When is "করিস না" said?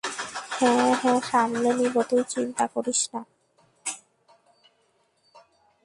2.67-3.21